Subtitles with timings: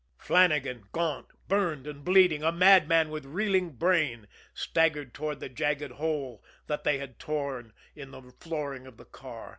[0.17, 6.43] Flannagan, gaunt, burned and bleeding, a madman with reeling brain, staggered toward the jagged hole
[6.65, 9.49] that they had torn in the flooring of the car.